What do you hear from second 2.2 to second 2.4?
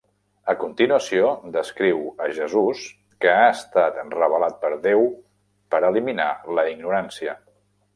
a